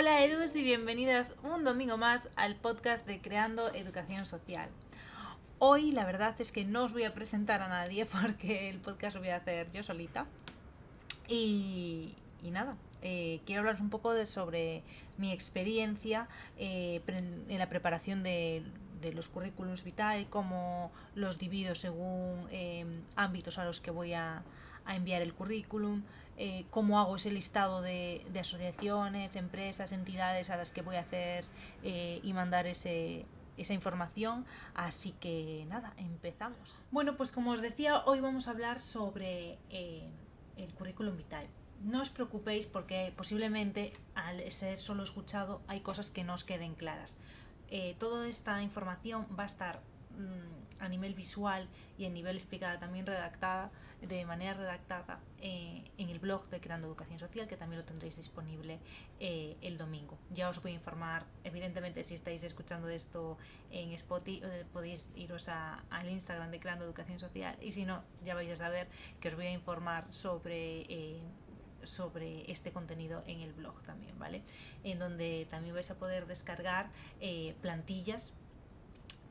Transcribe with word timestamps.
Hola 0.00 0.24
Edus 0.24 0.56
y 0.56 0.62
bienvenidas 0.62 1.34
un 1.42 1.62
domingo 1.62 1.98
más 1.98 2.30
al 2.34 2.56
podcast 2.56 3.06
de 3.06 3.20
Creando 3.20 3.68
Educación 3.74 4.24
Social. 4.24 4.70
Hoy 5.58 5.90
la 5.90 6.06
verdad 6.06 6.34
es 6.40 6.52
que 6.52 6.64
no 6.64 6.84
os 6.84 6.94
voy 6.94 7.04
a 7.04 7.12
presentar 7.12 7.60
a 7.60 7.68
nadie 7.68 8.06
porque 8.22 8.70
el 8.70 8.78
podcast 8.78 9.16
lo 9.16 9.20
voy 9.20 9.28
a 9.28 9.36
hacer 9.36 9.70
yo 9.72 9.82
solita. 9.82 10.24
Y, 11.28 12.14
nada, 12.42 12.78
eh, 13.02 13.42
quiero 13.44 13.60
hablaros 13.60 13.82
un 13.82 13.90
poco 13.90 14.14
de, 14.14 14.24
sobre 14.24 14.82
mi 15.18 15.32
experiencia 15.32 16.28
eh, 16.56 17.02
en 17.06 17.58
la 17.58 17.68
preparación 17.68 18.22
de, 18.22 18.64
los 19.12 19.28
currículums 19.28 19.84
vitae, 19.84 20.28
cómo 20.30 20.90
los 21.14 21.36
divido 21.36 21.74
según 21.74 22.48
eh, 22.50 22.86
ámbitos 23.16 23.58
a 23.58 23.66
los 23.66 23.82
que 23.82 23.90
voy 23.90 24.14
a, 24.14 24.44
a 24.90 24.96
enviar 24.96 25.22
el 25.22 25.32
currículum, 25.32 26.02
eh, 26.36 26.66
cómo 26.70 26.98
hago 26.98 27.16
ese 27.16 27.30
listado 27.30 27.80
de, 27.80 28.26
asociaciones, 28.38 29.36
empresas, 29.36 29.92
entidades 29.92 30.50
a 30.50 30.56
las 30.56 30.72
que 30.72 30.82
voy 30.82 30.96
a 30.96 31.00
hacer 31.00 31.44
eh, 31.82 32.20
y 32.22 32.32
mandar 32.32 32.66
ese, 32.66 33.24
esa 33.56 33.72
información. 33.72 34.44
Así 34.74 35.12
que 35.20 35.64
nada, 35.68 35.94
empezamos. 35.96 36.84
Bueno, 36.90 37.16
pues 37.16 37.30
como 37.30 37.52
os 37.52 37.60
decía, 37.60 38.02
hoy 38.04 38.20
vamos 38.20 38.48
a 38.48 38.50
hablar 38.50 38.80
sobre 38.80 39.58
eh, 39.70 40.08
el 40.56 40.72
currículum 40.74 41.16
vital. 41.16 41.46
No 41.82 42.02
os 42.02 42.10
preocupéis 42.10 42.66
porque 42.66 43.12
posiblemente 43.16 43.92
al 44.14 44.50
ser 44.50 44.78
solo 44.78 45.04
escuchado 45.04 45.62
hay 45.68 45.80
cosas 45.80 46.10
que 46.10 46.24
no 46.24 46.34
os 46.34 46.44
queden 46.44 46.74
claras. 46.74 47.18
toda 47.98 48.26
esta 48.26 48.60
información 48.62 49.26
va 49.38 49.44
a 49.44 49.46
estar 49.46 49.80
mm, 50.18 50.59
a 50.80 50.88
nivel 50.88 51.14
visual 51.14 51.68
y 51.98 52.06
a 52.06 52.10
nivel 52.10 52.36
explicada, 52.36 52.78
también 52.78 53.06
redactada 53.06 53.70
de 54.00 54.24
manera 54.24 54.54
redactada 54.54 55.20
eh, 55.40 55.84
en 55.98 56.08
el 56.08 56.18
blog 56.18 56.48
de 56.48 56.60
Creando 56.60 56.86
Educación 56.86 57.18
Social, 57.18 57.46
que 57.46 57.56
también 57.56 57.80
lo 57.80 57.86
tendréis 57.86 58.16
disponible 58.16 58.78
eh, 59.18 59.56
el 59.60 59.76
domingo. 59.76 60.18
Ya 60.30 60.48
os 60.48 60.62
voy 60.62 60.72
a 60.72 60.74
informar, 60.74 61.26
evidentemente, 61.44 62.02
si 62.02 62.14
estáis 62.14 62.42
escuchando 62.42 62.88
esto 62.88 63.36
en 63.70 63.92
Spotify, 63.92 64.42
eh, 64.44 64.64
podéis 64.72 65.10
iros 65.16 65.48
al 65.48 66.08
Instagram 66.08 66.50
de 66.50 66.60
Creando 66.60 66.84
Educación 66.84 67.18
Social 67.18 67.56
y 67.60 67.72
si 67.72 67.84
no, 67.84 68.02
ya 68.24 68.34
vais 68.34 68.50
a 68.50 68.56
saber 68.56 68.88
que 69.20 69.28
os 69.28 69.34
voy 69.34 69.46
a 69.46 69.52
informar 69.52 70.06
sobre 70.10 71.20
sobre 71.82 72.50
este 72.52 72.72
contenido 72.72 73.22
en 73.26 73.40
el 73.40 73.54
blog 73.54 73.80
también, 73.84 74.18
¿vale? 74.18 74.42
En 74.84 74.98
donde 74.98 75.46
también 75.48 75.74
vais 75.74 75.90
a 75.90 75.98
poder 75.98 76.26
descargar 76.26 76.90
plantillas 77.62 78.34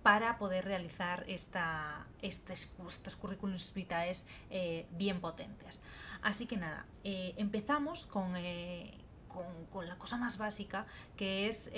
para 0.03 0.37
poder 0.37 0.65
realizar 0.65 1.23
esta, 1.27 2.07
estos, 2.21 2.71
estos 2.87 3.15
currículums 3.15 3.73
vitae 3.73 4.13
eh, 4.49 4.87
bien 4.91 5.19
potentes. 5.19 5.81
Así 6.21 6.45
que 6.45 6.57
nada, 6.57 6.85
eh, 7.03 7.33
empezamos 7.37 8.09
eh, 8.35 8.97
con, 9.27 9.65
con, 9.71 9.87
la 9.87 9.97
cosa 9.97 10.17
más 10.17 10.37
básica, 10.37 10.85
que 11.17 11.47
es 11.47 11.71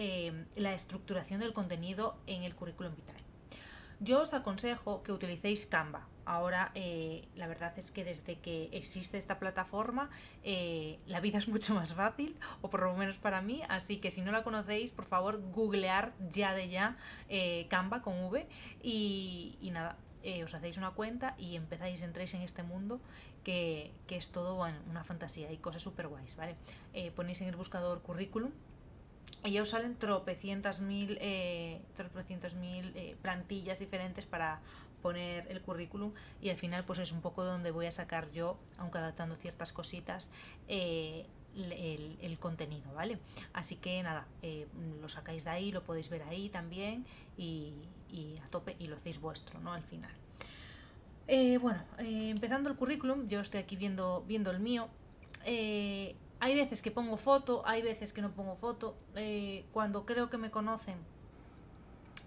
la 0.55 0.73
estructuración 0.73 1.39
del 1.39 1.53
contenido 1.53 2.17
en 2.27 2.43
el 2.43 2.55
currículum 2.55 2.95
vitae. 2.95 3.30
Yo 4.03 4.21
os 4.21 4.33
aconsejo 4.33 5.03
que 5.03 5.11
utilicéis 5.11 5.67
Canva. 5.67 6.07
Ahora, 6.25 6.71
eh, 6.73 7.27
la 7.35 7.45
verdad 7.45 7.77
es 7.77 7.91
que 7.91 8.03
desde 8.03 8.39
que 8.39 8.67
existe 8.71 9.19
esta 9.19 9.37
plataforma, 9.37 10.09
eh, 10.43 10.97
la 11.05 11.19
vida 11.19 11.37
es 11.37 11.47
mucho 11.47 11.75
más 11.79 11.93
fácil, 11.93 12.35
o 12.61 12.71
por 12.71 12.81
lo 12.81 12.95
menos 12.95 13.19
para 13.19 13.43
mí. 13.43 13.61
Así 13.69 13.97
que 13.97 14.09
si 14.09 14.23
no 14.23 14.31
la 14.31 14.41
conocéis, 14.41 14.91
por 14.91 15.05
favor, 15.05 15.39
googlear 15.51 16.13
ya 16.31 16.55
de 16.55 16.69
ya 16.69 16.97
eh, 17.29 17.67
Canva 17.69 18.01
con 18.01 18.23
V. 18.25 18.47
Y, 18.81 19.69
nada, 19.71 19.95
os 20.43 20.53
hacéis 20.55 20.77
una 20.77 20.91
cuenta 20.91 21.35
y 21.37 21.55
empezáis, 21.55 22.01
entréis 22.01 22.33
en 22.33 22.41
este 22.41 22.63
mundo 22.63 23.01
que, 23.43 23.91
es 24.09 24.31
todo 24.31 24.55
una 24.89 25.03
fantasía 25.03 25.51
y 25.51 25.57
cosas 25.57 25.83
súper 25.83 26.07
guays, 26.07 26.35
¿vale? 26.35 26.55
ponéis 27.15 27.41
en 27.41 27.49
el 27.49 27.55
buscador 27.55 28.01
currículum 28.01 28.51
y 29.43 29.51
ya 29.51 29.61
os 29.63 29.69
salen 29.69 29.95
tropecientas 29.95 30.81
mil, 30.81 31.17
eh, 31.19 31.81
mil 32.59 32.91
eh, 32.95 33.15
plantillas 33.21 33.79
diferentes 33.79 34.25
para 34.25 34.61
poner 35.01 35.47
el 35.49 35.61
currículum 35.61 36.11
y 36.41 36.49
al 36.49 36.57
final 36.57 36.85
pues 36.85 36.99
es 36.99 37.11
un 37.11 37.21
poco 37.21 37.43
donde 37.43 37.71
voy 37.71 37.87
a 37.87 37.91
sacar 37.91 38.31
yo, 38.31 38.59
aunque 38.77 38.99
adaptando 38.99 39.35
ciertas 39.35 39.73
cositas, 39.73 40.31
eh, 40.67 41.25
el, 41.55 42.37
contenido, 42.39 42.93
¿vale? 42.93 43.19
Así 43.51 43.75
que 43.75 44.01
nada, 44.03 44.25
eh, 44.41 44.67
lo 45.01 45.09
sacáis 45.09 45.43
de 45.43 45.49
ahí, 45.49 45.71
lo 45.71 45.83
podéis 45.83 46.09
ver 46.09 46.23
ahí 46.23 46.49
también 46.49 47.05
y, 47.35 47.73
y 48.09 48.35
a 48.45 48.47
tope 48.47 48.75
y 48.79 48.87
lo 48.87 48.95
hacéis 48.95 49.19
vuestro, 49.19 49.59
¿no? 49.59 49.73
Al 49.73 49.83
final. 49.83 50.13
bueno, 51.59 51.83
empezando 51.97 52.69
el 52.69 52.75
currículum, 52.75 53.27
yo 53.27 53.41
estoy 53.41 53.59
aquí 53.61 53.75
viendo, 53.75 54.23
viendo 54.27 54.51
el 54.51 54.59
mío. 54.59 54.87
Hay 56.41 56.55
veces 56.55 56.81
que 56.81 56.89
pongo 56.89 57.17
foto, 57.17 57.61
hay 57.67 57.83
veces 57.83 58.13
que 58.13 58.21
no 58.23 58.31
pongo 58.31 58.55
foto. 58.55 58.97
Eh, 59.15 59.63
cuando 59.71 60.07
creo 60.07 60.31
que 60.31 60.39
me 60.39 60.49
conocen, 60.49 60.97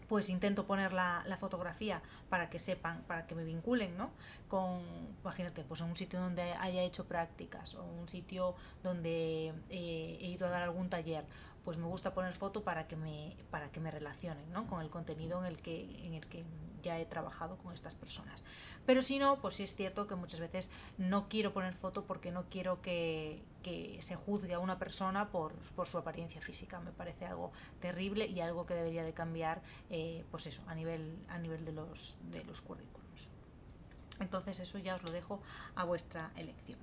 pues 0.09 0.29
intento 0.29 0.69
poner 0.69 0.93
la, 0.93 1.25
fotografía 1.41 2.01
para 2.31 2.49
que 2.49 2.61
sepan, 2.61 3.03
para 3.09 3.27
que 3.27 3.35
me 3.35 3.43
vinculen, 3.43 3.97
¿no? 3.97 4.13
Con, 4.47 4.83
imagínate, 5.21 5.65
pues 5.65 5.81
en 5.81 5.89
un 5.89 5.97
sitio 5.97 6.21
donde 6.21 6.43
haya 6.53 6.83
hecho 6.83 7.07
prácticas 7.07 7.75
o 7.75 7.83
un 7.83 8.07
sitio 8.07 8.55
donde 8.85 9.49
eh, 9.69 10.19
he 10.21 10.29
ido 10.29 10.47
a 10.47 10.51
dar 10.51 10.63
algún 10.63 10.89
taller, 10.89 11.25
pues 11.65 11.79
me 11.79 11.87
gusta 11.87 12.13
poner 12.13 12.35
foto 12.35 12.63
para 12.63 12.87
que 12.87 12.97
me, 12.97 13.37
para 13.51 13.71
que 13.71 13.81
me 13.81 13.91
relacionen, 13.91 14.53
¿no? 14.53 14.67
Con 14.67 14.83
el 14.83 14.91
contenido 14.91 15.41
en 15.41 15.47
el 15.47 15.63
que, 15.63 16.07
en 16.07 16.15
el 16.15 16.27
que 16.27 16.45
ya 16.83 16.99
he 16.99 17.07
trabajado 17.07 17.57
con 17.57 17.73
estas 17.73 17.95
personas. 17.95 18.43
Pero 18.85 19.01
si 19.01 19.19
no, 19.19 19.41
pues 19.41 19.57
sí 19.57 19.63
es 19.63 19.75
cierto 19.75 20.07
que 20.07 20.15
muchas 20.15 20.41
veces 20.41 20.71
no 20.99 21.29
quiero 21.29 21.55
poner 21.55 21.75
foto 21.75 22.05
porque 22.05 22.31
no 22.31 22.45
quiero 22.51 22.83
que, 22.83 23.43
se 24.01 24.15
juzgue 24.15 24.53
a 24.53 24.59
una 24.59 24.79
persona 24.79 25.31
por, 25.31 25.55
su 25.87 25.97
apariencia 25.97 26.43
física. 26.43 26.81
Me 26.81 26.93
parece 26.93 27.25
algo 27.25 27.51
terrible 27.81 28.27
y 28.27 28.41
algo 28.41 28.67
que 28.67 28.75
debería 28.75 29.03
de 29.03 29.15
cambiar, 29.15 29.63
eh, 29.89 30.25
pues 30.31 30.47
eso, 30.47 30.63
a 30.67 30.75
nivel, 30.75 31.17
a 31.29 31.39
nivel 31.39 31.65
de, 31.65 31.73
los, 31.73 32.19
de 32.31 32.45
los 32.45 32.61
currículums. 32.61 33.31
Entonces 34.21 34.61
eso 34.61 34.79
ya 34.79 34.95
os 34.97 35.03
lo 35.03 35.11
dejo 35.11 35.41
a 35.75 35.85
vuestra 35.85 36.31
elección. 36.37 36.79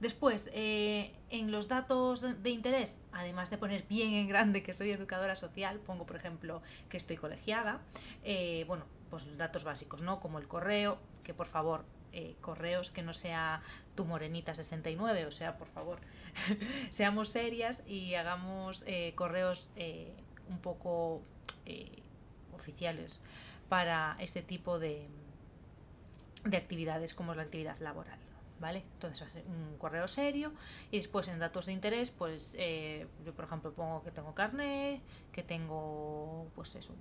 Después, 0.00 0.50
eh, 0.52 1.14
en 1.30 1.50
los 1.50 1.68
datos 1.68 2.20
de 2.20 2.50
interés, 2.50 3.00
además 3.12 3.48
de 3.48 3.56
poner 3.56 3.84
bien 3.88 4.12
en 4.12 4.28
grande 4.28 4.62
que 4.62 4.74
soy 4.74 4.90
educadora 4.90 5.34
social, 5.36 5.78
pongo 5.78 6.04
por 6.04 6.16
ejemplo 6.16 6.60
que 6.90 6.98
estoy 6.98 7.16
colegiada, 7.16 7.80
eh, 8.22 8.64
bueno, 8.68 8.84
pues 9.08 9.38
datos 9.38 9.64
básicos, 9.64 10.02
¿no? 10.02 10.20
Como 10.20 10.38
el 10.38 10.46
correo, 10.46 10.98
que 11.24 11.32
por 11.32 11.46
favor, 11.46 11.84
eh, 12.12 12.36
correos 12.42 12.90
que 12.90 13.02
no 13.02 13.14
sea 13.14 13.62
tu 13.94 14.04
morenita 14.04 14.54
69, 14.54 15.24
o 15.24 15.30
sea, 15.30 15.56
por 15.56 15.68
favor, 15.68 15.98
seamos 16.90 17.30
serias 17.30 17.82
y 17.86 18.14
hagamos 18.16 18.84
correos 19.14 19.70
un 20.50 20.58
poco 20.58 21.22
oficiales 22.54 23.20
para 23.70 24.16
este 24.20 24.42
tipo 24.42 24.78
de, 24.78 25.08
de 26.44 26.56
actividades 26.56 27.14
como 27.14 27.32
es 27.32 27.38
la 27.38 27.44
actividad 27.44 27.78
laboral. 27.78 28.25
¿Vale? 28.60 28.84
Entonces, 28.94 29.42
un 29.46 29.76
correo 29.78 30.08
serio 30.08 30.52
y 30.90 30.96
después 30.96 31.28
en 31.28 31.38
datos 31.38 31.66
de 31.66 31.72
interés, 31.72 32.10
pues 32.10 32.54
eh, 32.58 33.06
yo 33.24 33.34
por 33.34 33.44
ejemplo 33.44 33.72
pongo 33.72 34.02
que 34.02 34.10
tengo 34.10 34.34
carnet, 34.34 35.00
que 35.32 35.42
tengo, 35.42 36.48
pues 36.54 36.74
eso, 36.74 36.94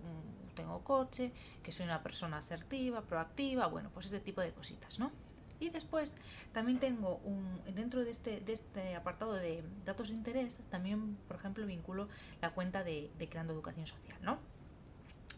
tengo 0.56 0.84
coche, 0.84 1.32
que 1.64 1.72
soy 1.72 1.86
una 1.86 2.04
persona 2.04 2.38
asertiva, 2.38 3.02
proactiva, 3.02 3.68
bueno, 3.68 3.90
pues 3.94 4.08
este 4.08 4.20
tipo 4.20 4.42
de 4.42 4.52
cositas, 4.52 5.00
¿no? 5.00 5.12
Y 5.60 5.70
después 5.70 6.16
también 6.54 6.80
tengo 6.80 7.16
un, 7.24 7.62
dentro 7.74 8.04
de 8.04 8.12
este, 8.12 8.42
de 8.42 8.54
este 8.54 8.96
apartado 8.96 9.34
de 9.34 9.64
datos 9.86 10.10
de 10.10 10.16
interés, 10.16 10.62
también, 10.70 11.16
por 11.28 11.38
ejemplo, 11.38 11.66
vinculo 11.66 12.10
la 12.42 12.52
cuenta 12.52 12.84
de, 12.84 13.10
de 13.18 13.30
Creando 13.30 13.54
Educación 13.54 13.88
Social, 13.88 14.18
¿no? 14.22 14.38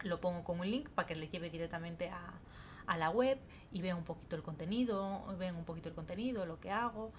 Lo 0.04 0.20
pongo 0.20 0.44
como 0.44 0.62
un 0.62 0.72
link 0.72 0.90
para 0.90 1.08
que 1.08 1.16
le 1.16 1.28
lleve 1.28 1.50
directamente 1.50 2.10
a, 2.10 2.34
a 2.88 2.98
la 2.98 3.10
web 3.10 3.38
y 3.72 3.82
vean 3.82 3.98
un 3.98 4.04
poquito 4.04 4.36
el 4.36 4.44
contenido, 4.44 5.24
vean 5.38 5.56
un 5.56 5.66
poquito 5.66 5.90
el 5.90 5.96
contenido, 5.96 6.46
lo 6.46 6.60
que 6.60 6.72
hago. 6.72 7.12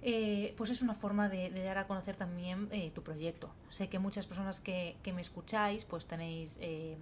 Eh, 0.00 0.54
pues 0.56 0.70
es 0.70 0.80
una 0.80 0.94
forma 0.94 1.28
de, 1.28 1.50
dar 1.50 1.78
a 1.78 1.88
conocer 1.88 2.14
también 2.14 2.68
eh, 2.70 2.92
tu 2.94 3.02
proyecto. 3.02 3.50
Sé 3.70 3.88
que 3.88 3.98
muchas 3.98 4.26
personas 4.26 4.60
que, 4.60 4.96
me 5.12 5.20
escucháis, 5.20 5.84
pues 5.84 6.06
tenéis 6.06 6.58
eh, 6.60 6.96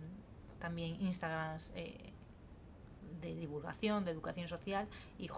también 0.59 0.97
Instagrams 1.03 1.75
de 1.75 3.35
divulgación, 3.35 4.05
de 4.05 4.13
educación 4.13 4.49
social, 4.49 4.89
y 5.19 5.29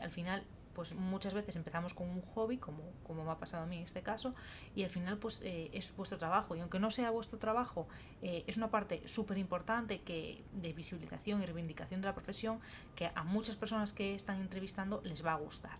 al 0.00 0.10
final 0.10 0.42
pues 0.76 0.94
muchas 0.94 1.32
veces 1.32 1.56
empezamos 1.56 1.94
con 1.94 2.06
un 2.10 2.20
hobby, 2.20 2.58
como, 2.58 2.82
como 3.02 3.24
me 3.24 3.30
ha 3.30 3.38
pasado 3.38 3.62
a 3.62 3.66
mí 3.66 3.78
en 3.78 3.84
este 3.84 4.02
caso, 4.02 4.34
y 4.74 4.84
al 4.84 4.90
final 4.90 5.16
pues 5.16 5.40
eh, 5.42 5.70
es 5.72 5.96
vuestro 5.96 6.18
trabajo. 6.18 6.54
Y 6.54 6.60
aunque 6.60 6.78
no 6.78 6.90
sea 6.90 7.08
vuestro 7.08 7.38
trabajo, 7.38 7.88
eh, 8.20 8.44
es 8.46 8.58
una 8.58 8.70
parte 8.70 9.00
súper 9.08 9.38
importante 9.38 10.02
de 10.04 10.72
visibilización 10.74 11.42
y 11.42 11.46
reivindicación 11.46 12.02
de 12.02 12.08
la 12.08 12.14
profesión 12.14 12.60
que 12.94 13.10
a 13.14 13.24
muchas 13.24 13.56
personas 13.56 13.94
que 13.94 14.14
están 14.14 14.38
entrevistando 14.38 15.00
les 15.02 15.24
va 15.24 15.32
a 15.32 15.36
gustar. 15.36 15.78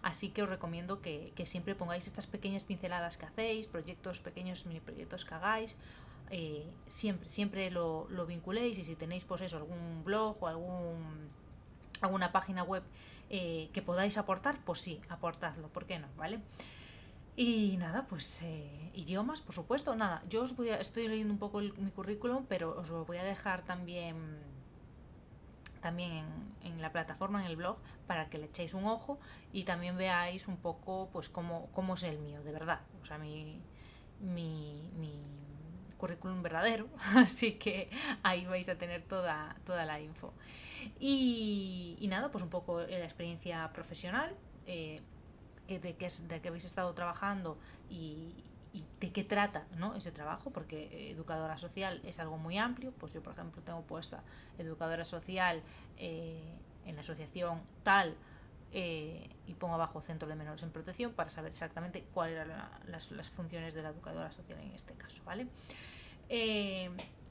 Así 0.00 0.30
que 0.30 0.42
os 0.42 0.48
recomiendo 0.48 1.02
que, 1.02 1.34
siempre 1.44 1.74
pongáis 1.74 2.06
estas 2.06 2.26
pequeñas 2.26 2.64
pinceladas 2.64 3.18
que 3.18 3.26
hacéis, 3.26 3.66
proyectos 3.66 4.20
pequeños, 4.20 4.64
mini 4.64 4.80
proyectos 4.80 5.26
que 5.26 5.34
hagáis, 5.34 5.76
eh, 6.30 6.64
siempre, 6.86 7.28
siempre 7.28 7.70
lo, 7.70 8.06
lo, 8.08 8.24
vinculéis 8.24 8.78
y 8.78 8.84
si 8.84 8.96
tenéis 8.96 9.26
pues 9.26 9.42
eso, 9.42 9.58
algún 9.58 10.04
blog 10.04 10.42
o 10.42 10.46
algún, 10.46 11.28
alguna 12.00 12.32
página 12.32 12.62
web 12.62 12.82
eh, 13.30 13.70
que 13.72 13.82
podáis 13.82 14.16
aportar, 14.18 14.64
pues 14.64 14.80
sí, 14.80 15.00
aportadlo, 15.08 15.68
¿por 15.68 15.86
qué 15.86 15.98
no? 15.98 16.08
¿Vale? 16.16 16.40
Y 17.36 17.76
nada, 17.78 18.06
pues 18.08 18.42
eh, 18.42 18.90
idiomas, 18.94 19.40
por 19.40 19.54
supuesto. 19.54 19.94
Nada, 19.94 20.22
yo 20.28 20.42
os 20.42 20.56
voy 20.56 20.70
a, 20.70 20.76
estoy 20.76 21.06
leyendo 21.06 21.32
un 21.32 21.38
poco 21.38 21.60
mi 21.60 21.90
currículum, 21.92 22.46
pero 22.48 22.76
os 22.76 22.88
lo 22.88 23.04
voy 23.04 23.18
a 23.18 23.24
dejar 23.24 23.64
también 23.64 24.38
también 25.80 26.26
en, 26.62 26.82
la 26.82 26.90
plataforma, 26.90 27.40
en 27.40 27.46
el 27.46 27.56
blog, 27.56 27.78
para 28.08 28.28
que 28.28 28.38
le 28.38 28.46
echéis 28.46 28.74
un 28.74 28.84
ojo 28.86 29.20
y 29.52 29.62
también 29.62 29.96
veáis 29.96 30.48
un 30.48 30.56
poco 30.56 31.08
pues 31.12 31.28
cómo, 31.28 31.68
cómo 31.72 31.94
es 31.94 32.02
el 32.02 32.18
mío, 32.18 32.42
de 32.42 32.50
verdad. 32.50 32.80
O 33.00 33.04
sea, 33.04 33.18
mi, 33.18 33.60
mi, 34.20 34.90
mi 34.96 35.37
currículum 35.98 36.42
verdadero, 36.42 36.88
así 37.14 37.52
que 37.52 37.90
ahí 38.22 38.46
vais 38.46 38.68
a 38.68 38.76
tener 38.76 39.02
toda, 39.02 39.56
toda 39.66 39.84
la 39.84 40.00
info. 40.00 40.32
Y, 40.98 42.06
nada, 42.08 42.30
pues 42.30 42.42
un 42.42 42.50
poco 42.50 42.80
la 42.80 43.04
experiencia 43.04 43.70
profesional, 43.72 44.34
eh, 44.66 45.00
que, 45.66 45.78
de, 45.78 45.96
que, 45.96 46.08
de 46.28 46.40
que 46.40 46.48
habéis 46.48 46.64
estado 46.64 46.94
trabajando 46.94 47.58
y, 47.90 48.32
y 48.72 48.86
de 49.00 49.12
qué 49.12 49.24
trata 49.24 49.66
¿no? 49.76 49.94
ese 49.94 50.12
trabajo, 50.12 50.50
porque 50.50 51.10
educadora 51.10 51.58
social 51.58 52.00
es 52.04 52.18
algo 52.20 52.38
muy 52.38 52.58
amplio, 52.58 52.92
pues 52.92 53.12
yo 53.12 53.22
por 53.22 53.32
ejemplo 53.32 53.62
tengo 53.62 53.82
puesta 53.82 54.22
educadora 54.58 55.04
social 55.04 55.62
eh, 55.96 56.54
en 56.84 56.94
la 56.94 57.00
asociación 57.02 57.62
tal 57.82 58.14
eh, 58.70 59.30
y 59.46 59.54
pongo 59.54 59.74
abajo 59.74 60.02
centro 60.02 60.28
de 60.28 60.34
menores 60.34 60.62
en 60.62 60.70
protección 60.70 61.12
para 61.12 61.30
saber 61.30 61.52
exactamente 61.52 62.04
cuáles 62.12 62.36
eran 62.36 62.70
las, 62.86 63.30
funciones 63.30 63.72
de 63.72 63.82
la 63.82 63.90
educadora 63.90 64.30
social 64.30 64.58
en 64.60 64.72
este 64.72 64.94
caso, 64.94 65.22
¿vale? 65.24 65.46
Eh, 66.28 66.90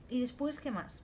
y 0.09 0.21
después, 0.21 0.59
¿qué 0.59 0.71
más? 0.71 1.03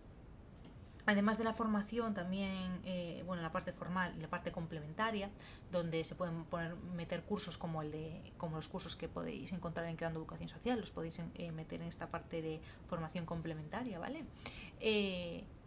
Además 1.05 1.37
de 1.37 1.43
la 1.43 1.53
formación, 1.53 2.15
también, 2.15 2.81
eh, 2.85 3.21
bueno, 3.27 3.43
la 3.43 3.51
parte 3.51 3.73
formal 3.73 4.13
y 4.17 4.21
la 4.21 4.29
parte 4.29 4.51
complementaria, 4.51 5.29
donde 5.69 6.03
se 6.03 6.15
pueden 6.15 6.45
poner, 6.45 6.75
meter 6.77 7.23
cursos 7.23 7.57
como 7.57 7.83
el 7.83 7.91
de, 7.91 8.33
como 8.37 8.55
los 8.55 8.69
cursos 8.69 8.95
que 8.95 9.07
podéis 9.07 9.51
encontrar 9.51 9.85
en 9.87 9.97
Creando 9.97 10.19
Educación 10.19 10.49
Social, 10.49 10.79
los 10.79 10.89
podéis 10.89 11.19
eh, 11.19 11.51
meter 11.51 11.81
en 11.81 11.89
esta 11.89 12.09
parte 12.09 12.41
de 12.41 12.59
formación 12.87 13.25
complementaria, 13.25 13.99
¿vale? 13.99 14.25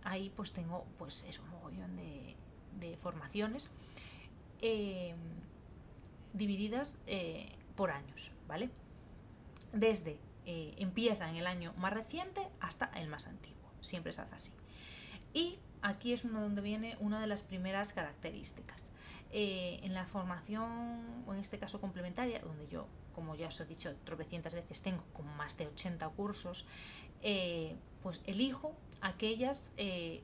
Ahí 0.02 0.32
pues 0.34 0.52
tengo, 0.52 0.86
pues 0.98 1.24
eso, 1.28 1.42
un 1.42 1.50
mogollón 1.50 1.96
de 1.96 2.96
formaciones 3.02 3.70
divididas 6.32 6.98
por 7.76 7.90
años, 7.90 8.32
¿vale? 8.48 8.70
Desde 9.72 10.18
empieza 10.46 11.28
en 11.28 11.36
el 11.36 11.46
año 11.46 11.72
más 11.76 11.92
reciente 11.92 12.46
hasta 12.60 12.86
el 12.94 13.08
más 13.08 13.26
antiguo, 13.26 13.70
siempre 13.80 14.12
se 14.12 14.22
hace 14.22 14.34
así. 14.34 14.52
Y 15.34 15.58
aquí 15.82 16.12
es 16.12 16.24
uno 16.24 16.40
donde 16.40 16.62
viene 16.62 16.96
una 17.00 17.20
de 17.20 17.26
las 17.26 17.42
primeras 17.42 17.92
características. 17.92 18.92
Eh, 19.32 19.80
en 19.82 19.92
la 19.92 20.06
formación, 20.06 21.24
o 21.26 21.34
en 21.34 21.40
este 21.40 21.58
caso 21.58 21.80
complementaria, 21.80 22.40
donde 22.40 22.68
yo, 22.68 22.86
como 23.14 23.34
ya 23.34 23.48
os 23.48 23.60
he 23.60 23.66
dicho 23.66 23.94
tropecientas 24.04 24.54
veces, 24.54 24.82
tengo 24.82 25.04
como 25.12 25.34
más 25.34 25.58
de 25.58 25.66
80 25.66 26.08
cursos, 26.10 26.64
eh, 27.22 27.76
pues 28.02 28.20
elijo 28.24 28.72
aquellas, 29.00 29.72
eh, 29.76 30.22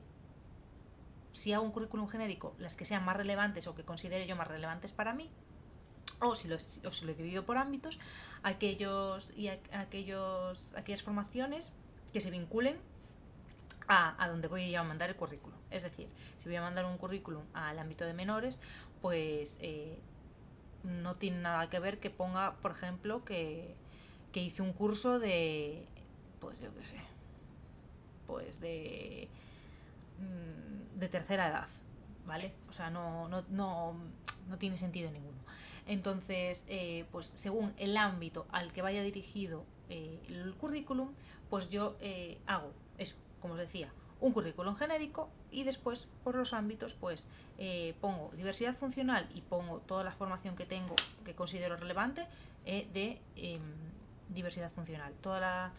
si 1.33 1.51
hago 1.51 1.65
un 1.65 1.71
currículum 1.71 2.07
genérico, 2.07 2.55
las 2.59 2.77
que 2.77 2.85
sean 2.85 3.03
más 3.03 3.17
relevantes 3.17 3.67
o 3.67 3.75
que 3.75 3.83
considere 3.83 4.25
yo 4.25 4.35
más 4.37 4.47
relevantes 4.47 4.93
para 4.93 5.13
mí, 5.13 5.29
o 6.21 6.35
si 6.35 6.47
lo, 6.47 6.55
o 6.55 6.91
si 6.91 7.05
lo 7.05 7.13
dividido 7.13 7.43
por 7.43 7.57
ámbitos, 7.57 7.99
aquellos 8.43 9.33
y 9.35 9.49
aquellos, 9.49 10.75
aquellas 10.75 11.03
formaciones 11.03 11.73
que 12.13 12.21
se 12.21 12.31
vinculen 12.31 12.77
a, 13.87 14.27
donde 14.29 14.47
voy 14.47 14.73
a 14.75 14.83
mandar 14.83 15.09
el 15.09 15.15
currículum. 15.15 15.57
Es 15.69 15.83
decir, 15.83 16.07
si 16.37 16.47
voy 16.47 16.55
a 16.55 16.61
mandar 16.61 16.85
un 16.85 16.97
currículum 16.97 17.43
al 17.53 17.79
ámbito 17.79 18.05
de 18.05 18.13
menores, 18.13 18.61
pues 19.01 19.57
eh, 19.59 19.99
no 20.83 21.15
tiene 21.15 21.41
nada 21.41 21.69
que 21.69 21.79
ver 21.79 21.99
que 21.99 22.09
ponga, 22.09 22.55
por 22.61 22.71
ejemplo, 22.71 23.25
que, 23.25 23.75
hice 24.33 24.61
un 24.61 24.73
curso 24.73 25.19
de, 25.19 25.85
pues 26.39 26.59
yo 26.59 26.73
qué 26.75 26.83
sé, 26.83 26.97
pues 28.27 28.59
de, 28.59 29.29
mm, 30.19 30.99
de 30.99 31.07
tercera 31.09 31.47
edad, 31.47 31.67
¿vale? 32.25 32.53
O 32.69 32.73
sea, 32.73 32.89
no, 32.89 33.27
no, 33.27 33.43
no, 33.49 33.95
no 34.47 34.57
tiene 34.57 34.77
sentido 34.77 35.11
ninguno. 35.11 35.37
Entonces, 35.85 36.65
eh, 36.67 37.05
pues 37.11 37.27
según 37.27 37.73
el 37.77 37.97
ámbito 37.97 38.45
al 38.51 38.71
que 38.71 38.81
vaya 38.81 39.03
dirigido 39.03 39.65
eh, 39.89 40.19
el 40.29 40.53
currículum, 40.55 41.09
pues 41.49 41.69
yo 41.69 41.97
hago 42.47 42.71
eso, 42.97 43.17
como 43.41 43.53
os 43.53 43.59
decía, 43.59 43.91
un 44.23 44.31
currículum 44.31 44.75
genérico 44.75 45.29
y 45.51 45.65
después 45.65 46.07
por 46.23 46.35
los 46.35 46.53
ámbitos 46.53 46.93
pues 46.93 47.27
eh, 47.57 47.93
pongo 47.99 48.31
diversidad 48.37 48.73
funcional 48.73 49.27
y 49.33 49.41
pongo 49.41 49.79
toda 49.79 50.05
la 50.05 50.13
formación 50.13 50.55
que 50.55 50.65
tengo 50.65 50.95
que 51.25 51.35
considero 51.35 51.75
relevante 51.75 52.25
eh, 52.65 52.87
de 52.93 53.19
em, 53.35 53.61
diversidad 54.29 54.71
funcional, 54.71 55.13
toda 55.21 55.41
la 55.41 55.73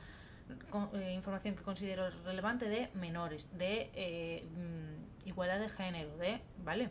eh, 0.94 1.12
información 1.12 1.56
que 1.56 1.62
considero 1.62 2.10
relevante 2.24 2.68
de 2.68 2.90
menores, 2.94 3.56
de 3.56 4.48
mm, 4.50 5.28
igualdad 5.28 5.60
de 5.60 5.68
género, 5.68 6.16
de, 6.16 6.40
¿vale? 6.58 6.90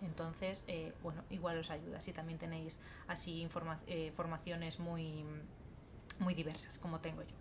Entonces, 0.00 0.66
bueno, 1.00 1.22
igual 1.30 1.58
os 1.58 1.70
ayuda 1.70 2.00
si 2.00 2.12
también 2.12 2.36
tenéis 2.36 2.80
así 3.06 3.48
formaciones 4.12 4.80
muy, 4.80 5.24
muy 6.18 6.34
diversas 6.34 6.78
como 6.78 6.98
tengo 7.00 7.22
yo. 7.22 7.36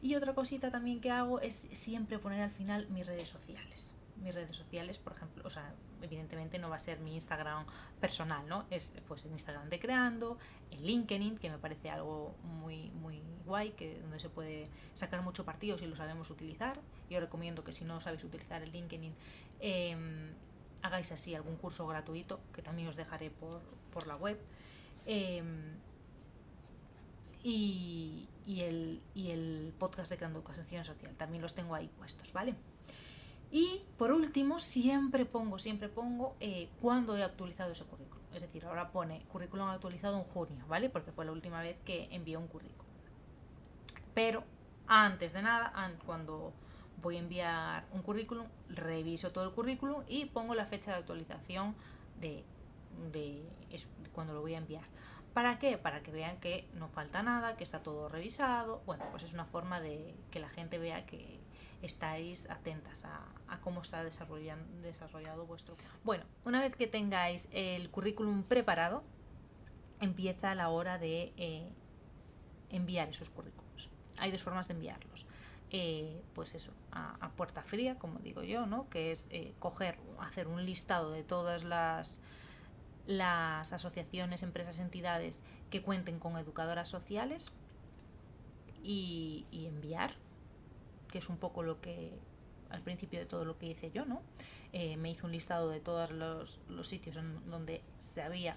Y 0.00 0.14
otra 0.14 0.34
cosita 0.34 0.70
también 0.70 1.00
que 1.00 1.10
hago 1.10 1.40
es 1.40 1.68
siempre 1.72 2.18
poner 2.18 2.40
al 2.40 2.50
final 2.50 2.88
mis 2.88 3.06
redes 3.06 3.28
sociales. 3.28 3.97
Mis 4.22 4.34
redes 4.34 4.56
sociales, 4.56 4.98
por 4.98 5.12
ejemplo, 5.12 5.42
o 5.46 5.50
sea, 5.50 5.72
evidentemente 6.02 6.58
no 6.58 6.68
va 6.68 6.76
a 6.76 6.80
ser 6.80 6.98
mi 7.00 7.14
Instagram 7.14 7.66
personal, 8.00 8.48
¿no? 8.48 8.66
Es 8.70 8.94
pues 9.06 9.24
el 9.24 9.32
Instagram 9.32 9.68
de 9.68 9.78
Creando, 9.78 10.38
el 10.70 10.84
LinkedIn, 10.84 11.38
que 11.38 11.50
me 11.50 11.58
parece 11.58 11.90
algo 11.90 12.34
muy, 12.42 12.90
muy 12.90 13.22
guay, 13.46 13.70
que 13.72 14.00
donde 14.00 14.18
se 14.20 14.28
puede 14.28 14.68
sacar 14.94 15.22
mucho 15.22 15.44
partido 15.44 15.78
si 15.78 15.86
lo 15.86 15.96
sabemos 15.96 16.30
utilizar. 16.30 16.80
Yo 17.08 17.20
recomiendo 17.20 17.64
que 17.64 17.72
si 17.72 17.84
no 17.84 18.00
sabéis 18.00 18.24
utilizar 18.24 18.62
el 18.62 18.72
LinkedIn, 18.72 19.14
em, 19.60 20.32
hagáis 20.82 21.12
así 21.12 21.34
algún 21.34 21.56
curso 21.56 21.86
gratuito, 21.86 22.40
que 22.52 22.62
también 22.62 22.88
os 22.88 22.96
dejaré 22.96 23.30
por, 23.30 23.60
por 23.92 24.06
la 24.06 24.16
web. 24.16 24.38
Em, 25.06 25.76
y, 27.42 28.28
el, 28.46 29.00
y 29.14 29.30
el 29.30 29.72
podcast 29.78 30.10
de 30.10 30.16
Creando 30.16 30.40
Educación 30.40 30.84
Social. 30.84 31.14
También 31.16 31.42
los 31.42 31.54
tengo 31.54 31.74
ahí 31.74 31.88
puestos, 31.88 32.32
¿vale? 32.32 32.54
Y 33.50 33.82
por 33.96 34.12
último, 34.12 34.58
siempre 34.58 35.24
pongo, 35.24 35.58
siempre 35.58 35.88
pongo 35.88 36.36
eh, 36.40 36.68
he 36.82 37.22
actualizado 37.22 37.72
ese 37.72 37.84
currículum. 37.84 38.24
Es 38.34 38.42
decir, 38.42 38.64
ahora 38.66 38.92
pone 38.92 39.24
currículum 39.32 39.68
actualizado 39.68 40.18
en 40.18 40.24
junio, 40.24 40.64
¿vale? 40.68 40.90
Porque 40.90 41.12
fue 41.12 41.24
la 41.24 41.32
última 41.32 41.62
vez 41.62 41.78
que 41.84 42.08
envié 42.10 42.36
un 42.36 42.46
currículum. 42.46 42.86
Pero 44.14 44.44
antes 44.86 45.32
de 45.32 45.42
nada, 45.42 45.72
cuando 46.04 46.52
voy 47.00 47.16
a 47.16 47.20
enviar 47.20 47.86
un 47.92 48.02
currículum, 48.02 48.46
reviso 48.68 49.32
todo 49.32 49.44
el 49.44 49.52
currículum 49.52 50.02
y 50.08 50.26
pongo 50.26 50.54
la 50.54 50.66
fecha 50.66 50.90
de 50.90 50.98
actualización 50.98 51.74
de 52.20 52.44
cuando 54.12 54.34
lo 54.34 54.40
voy 54.40 54.54
a 54.54 54.58
enviar. 54.58 54.84
¿Para 55.32 55.58
qué? 55.58 55.78
Para 55.78 56.02
que 56.02 56.10
vean 56.10 56.40
que 56.40 56.68
no 56.74 56.88
falta 56.88 57.22
nada, 57.22 57.56
que 57.56 57.62
está 57.62 57.82
todo 57.82 58.08
revisado. 58.08 58.82
Bueno, 58.86 59.04
pues 59.10 59.22
es 59.22 59.34
una 59.34 59.44
forma 59.44 59.80
de 59.80 60.14
que 60.30 60.40
la 60.40 60.48
gente 60.48 60.78
vea 60.78 61.06
que 61.06 61.38
estáis 61.82 62.48
atentas 62.50 63.04
a, 63.04 63.60
cómo 63.60 63.82
está 63.82 64.02
desarrollado 64.04 65.46
vuestro. 65.46 65.74
Bueno, 66.04 66.24
una 66.44 66.60
vez 66.60 66.76
que 66.76 66.86
tengáis 66.86 67.48
el 67.52 67.90
currículum 67.90 68.42
preparado, 68.42 69.02
empieza 70.00 70.54
la 70.54 70.68
hora 70.68 70.98
de 70.98 71.32
eh, 71.36 71.72
enviar 72.70 73.08
esos 73.08 73.30
currículums. 73.30 73.90
Hay 74.18 74.30
dos 74.30 74.42
formas 74.42 74.68
de 74.68 74.74
enviarlos. 74.74 75.26
Eh, 75.70 76.22
pues 76.34 76.54
eso, 76.54 76.72
a, 76.92 77.30
puerta 77.36 77.62
fría, 77.62 77.98
como 77.98 78.18
digo 78.20 78.42
yo, 78.42 78.66
¿no? 78.66 78.88
Que 78.88 79.12
es 79.12 79.26
eh, 79.30 79.54
coger, 79.58 79.98
hacer 80.18 80.48
un 80.48 80.64
listado 80.64 81.10
de 81.10 81.22
todas 81.22 81.64
las 81.64 82.20
las 83.08 83.72
asociaciones, 83.72 84.42
empresas, 84.42 84.78
entidades 84.78 85.42
que 85.70 85.82
cuenten 85.82 86.18
con 86.18 86.36
educadoras 86.36 86.88
sociales 86.88 87.52
y, 88.82 89.46
enviar, 89.50 90.14
que 91.08 91.18
es 91.18 91.28
un 91.28 91.38
poco 91.38 91.62
lo 91.62 91.80
que 91.80 92.12
al 92.70 92.82
principio 92.82 93.18
de 93.18 93.26
todo 93.26 93.44
lo 93.44 93.58
que 93.58 93.66
hice 93.66 93.90
yo, 93.90 94.04
¿no? 94.04 94.22
Eh, 94.72 94.96
me 94.96 95.10
hizo 95.10 95.26
un 95.26 95.32
listado 95.32 95.70
de 95.70 95.80
todos 95.80 96.10
los, 96.10 96.60
sitios 96.86 97.16
en 97.16 97.50
donde 97.50 97.82
se 97.98 98.22
había 98.22 98.56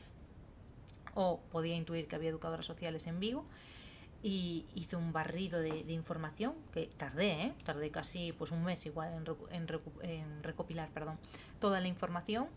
o 1.13 1.39
podía 1.51 1.75
intuir 1.75 2.07
que 2.07 2.15
había 2.15 2.29
educadoras 2.29 2.65
sociales 2.65 3.07
en 3.07 3.19
Vigo 3.19 3.45
y 4.23 4.65
hice 4.75 4.95
un 4.95 5.13
barrido 5.13 5.59
de, 5.59 5.79
información 5.91 6.53
que 6.73 6.87
tardé, 6.87 7.31
¿eh? 7.31 7.53
tardé 7.63 7.89
casi 7.89 8.33
pues 8.33 8.51
un 8.51 8.63
mes 8.63 8.85
igual 8.85 9.13
en, 9.13 10.09
en 10.09 10.43
recopilar 10.43 10.89
perdón, 10.89 11.17
toda 11.59 11.79
la 11.79 11.87
información 11.87 12.47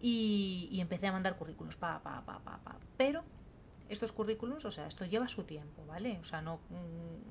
y, 0.00 0.78
empecé 0.80 1.06
a 1.08 1.12
mandar 1.12 1.36
currículums, 1.36 1.76
pa, 1.76 2.00
pa, 2.02 2.22
pa, 2.24 2.38
pa, 2.40 2.58
pa. 2.58 2.76
Pero 2.96 3.22
estos 3.88 4.12
currículums, 4.12 4.64
o 4.64 4.70
sea, 4.70 4.86
esto 4.86 5.04
lleva 5.04 5.28
su 5.28 5.44
tiempo, 5.44 5.84
¿vale? 5.86 6.18
O 6.20 6.24
sea, 6.24 6.42
no, 6.42 6.60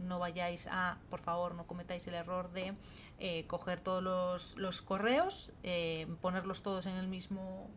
no 0.01 0.19
vayáis 0.19 0.67
a, 0.67 0.97
por 1.09 1.19
favor, 1.19 1.55
no 1.55 1.67
cometáis 1.67 2.07
el 2.07 2.15
error 2.15 2.51
de 2.51 2.73
eh, 3.19 3.45
coger 3.47 3.79
todos 3.79 4.55
los, 4.57 4.81
correos, 4.81 5.51
eh, 5.63 6.07
ponerlos 6.21 6.63
todos 6.63 6.85
en 6.85 6.95
el 6.95 7.07
mismo... 7.07 7.69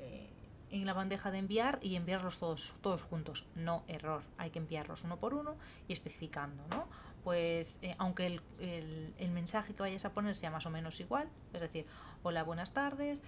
Eh, 0.00 0.28
en 0.72 0.86
la 0.86 0.92
bandeja 0.92 1.32
de 1.32 1.38
enviar 1.38 1.80
y 1.82 1.96
enviarlos 1.96 2.38
todos, 2.38 2.76
todos 2.80 3.02
juntos. 3.02 3.44
No 3.56 3.82
error, 3.88 4.22
hay 4.38 4.50
que 4.50 4.60
enviarlos 4.60 5.02
uno 5.02 5.16
por 5.16 5.34
uno 5.34 5.56
y 5.88 5.92
especificando, 5.92 6.64
¿no? 6.68 6.86
Pues 7.24 7.80
eh, 7.82 7.96
aunque 7.98 8.26
el, 8.26 9.12
el, 9.18 9.30
mensaje 9.32 9.74
que 9.74 9.82
vayas 9.82 10.04
a 10.04 10.12
poner 10.12 10.36
sea 10.36 10.52
más 10.52 10.66
o 10.66 10.70
menos 10.70 11.00
igual, 11.00 11.28
es 11.52 11.60
decir, 11.60 11.86
hola, 12.22 12.44
buenas 12.44 12.72
tardes, 12.72 13.24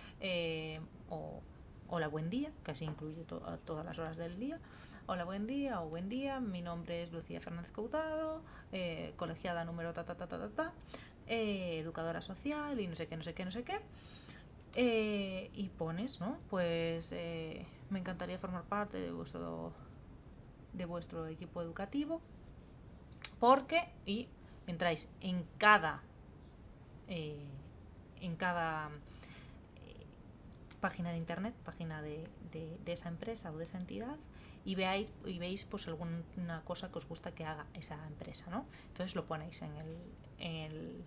o 1.10 1.42
hola, 1.94 2.08
buen 2.08 2.30
día, 2.30 2.50
que 2.64 2.70
así 2.70 2.86
incluye 2.86 3.22
todas 3.24 3.84
las 3.84 3.98
horas 3.98 4.16
del 4.16 4.38
día, 4.38 4.58
hola, 5.04 5.24
buen 5.24 5.46
día 5.46 5.82
o 5.82 5.90
buen 5.90 6.08
día, 6.08 6.40
mi 6.40 6.62
nombre 6.62 7.02
es 7.02 7.12
Lucía 7.12 7.38
Fernández 7.38 7.70
Cautado, 7.70 8.40
eh, 8.72 9.12
colegiada 9.16 9.66
número 9.66 9.92
ta 9.92 10.02
ta 10.02 10.14
ta 10.14 10.26
ta 10.26 10.38
ta, 10.38 10.48
ta 10.48 10.72
educadora 11.26 12.22
social 12.22 12.80
y 12.80 12.86
no 12.86 12.96
sé 12.96 13.08
qué, 13.08 13.16
no 13.18 13.22
sé 13.22 13.34
qué, 13.34 13.44
no 13.44 13.50
sé 13.50 13.62
qué. 13.62 13.78
Eh, 14.74 15.50
y 15.52 15.68
pones, 15.68 16.18
¿no? 16.18 16.38
Pues 16.48 17.12
eh, 17.12 17.66
me 17.90 17.98
encantaría 17.98 18.38
formar 18.38 18.64
parte 18.64 18.96
de 18.98 19.12
vuestro, 19.12 19.74
de 20.72 20.86
vuestro 20.86 21.26
equipo 21.26 21.60
educativo. 21.60 22.22
Porque, 23.38 23.92
y 24.06 24.28
entráis 24.66 25.10
en 25.20 25.44
cada, 25.58 26.02
eh, 27.08 27.44
en 28.22 28.34
cada 28.36 28.88
página 30.82 31.10
de 31.12 31.16
internet, 31.16 31.54
página 31.64 32.02
de, 32.02 32.28
esa 32.86 33.08
empresa 33.08 33.52
o 33.52 33.56
de 33.56 33.64
esa 33.64 33.78
entidad, 33.78 34.16
y 34.64 34.74
veáis 34.74 35.12
y 35.24 35.38
veis 35.38 35.64
pues 35.64 35.86
alguna 35.86 36.62
cosa 36.64 36.90
que 36.90 36.98
os 36.98 37.06
gusta 37.06 37.32
que 37.36 37.44
haga 37.46 37.66
esa 37.72 37.96
empresa, 38.06 38.50
¿no? 38.50 38.66
Entonces 38.88 39.14
lo 39.14 39.24
ponéis 39.24 39.62
en 39.62 39.74
el, 39.76 39.96
en 40.38 40.54
el 40.66 41.04